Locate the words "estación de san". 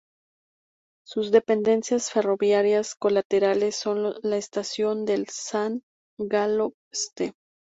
4.37-5.83